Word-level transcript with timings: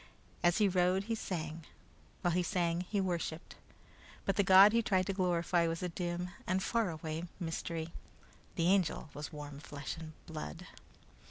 As 0.41 0.57
he 0.57 0.67
rode 0.67 1.03
he 1.03 1.13
sang, 1.13 1.63
while 2.21 2.31
he 2.33 2.41
sang 2.41 2.81
he 2.89 2.99
worshiped, 2.99 3.53
but 4.25 4.35
the 4.35 4.41
god 4.41 4.73
he 4.73 4.81
tried 4.81 5.05
to 5.05 5.13
glorify 5.13 5.67
was 5.67 5.83
a 5.83 5.89
dim 5.89 6.29
and 6.47 6.63
faraway 6.63 7.25
mystery. 7.39 7.93
The 8.55 8.65
Angel 8.69 9.11
was 9.13 9.31
warm 9.31 9.59
flesh 9.59 9.97
and 9.97 10.13
blood. 10.25 10.65